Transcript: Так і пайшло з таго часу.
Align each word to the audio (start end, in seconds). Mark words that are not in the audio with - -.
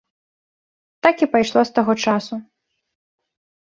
Так 1.07 1.15
і 1.27 1.29
пайшло 1.37 1.61
з 1.71 1.79
таго 1.79 1.93
часу. 2.07 2.43